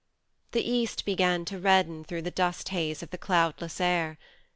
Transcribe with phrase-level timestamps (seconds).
[0.53, 4.17] The east began to redden through the dust haze of the cloudless air.